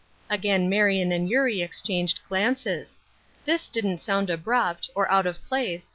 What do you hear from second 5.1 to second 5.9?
out of place.